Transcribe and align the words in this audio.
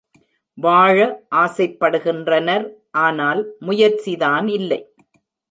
வாழ 0.57 0.95
ஆசைப்படுகின்றனர் 1.35 2.65
ஆனால் 3.03 3.41
முயற்சிதான் 3.59 4.49
இல்லை. 4.59 4.81